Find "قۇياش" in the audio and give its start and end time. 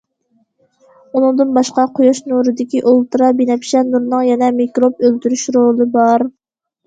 1.99-2.21